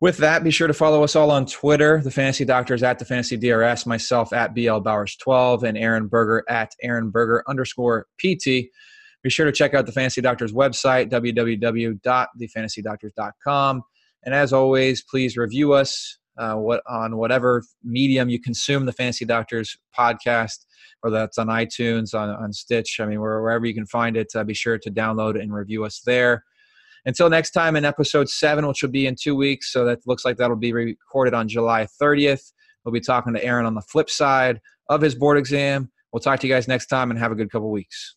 [0.02, 2.02] With that, be sure to follow us all on Twitter.
[2.04, 6.44] The Fantasy Doctors at the Fantasy DRS, myself at BL Bowers 12, and Aaron Berger
[6.50, 8.68] at Aaron Berger underscore PT.
[9.24, 13.82] Be sure to check out the Fantasy Doctors website, www.thefantasydoctors.com.
[14.26, 19.24] And as always, please review us uh, what on whatever medium you consume the Fantasy
[19.24, 20.66] Doctors podcast,
[21.00, 24.44] whether that's on iTunes, on, on Stitch, I mean, wherever you can find it, uh,
[24.44, 26.44] be sure to download and review us there.
[27.06, 29.72] Until next time in episode seven, which will be in two weeks.
[29.74, 32.52] So that looks like that'll be recorded on July 30th.
[32.84, 35.92] We'll be talking to Aaron on the flip side of his board exam.
[36.12, 38.16] We'll talk to you guys next time and have a good couple weeks.